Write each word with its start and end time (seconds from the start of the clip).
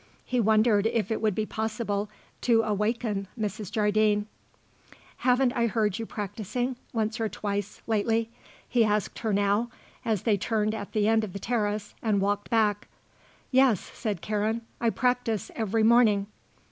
He 0.25 0.39
wondered 0.39 0.87
if 0.87 1.11
it 1.11 1.21
would 1.21 1.35
be 1.35 1.45
possible 1.45 2.09
to 2.41 2.63
awaken 2.63 3.27
Mrs. 3.39 3.69
Jardine. 3.71 4.25
"Haven't 5.17 5.53
I 5.53 5.67
heard 5.67 5.99
you 5.99 6.07
practising, 6.07 6.75
once 6.91 7.19
or 7.21 7.29
twice 7.29 7.83
lately?" 7.85 8.31
he 8.67 8.83
asked 8.83 9.19
her 9.19 9.31
now, 9.31 9.69
as 10.03 10.23
they 10.23 10.37
turned 10.37 10.73
at 10.73 10.93
the 10.93 11.07
end 11.07 11.23
of 11.23 11.33
the 11.33 11.37
terrace 11.39 11.93
and 12.01 12.19
walked 12.19 12.49
back. 12.49 12.87
"Yes," 13.51 13.79
said 13.93 14.21
Karen; 14.21 14.63
"I 14.79 14.89
practise 14.89 15.51
every 15.55 15.83
morning." 15.83 16.25